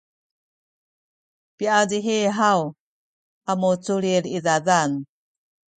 [1.57, 2.61] piazihi haw
[3.49, 4.91] a muculil i zazan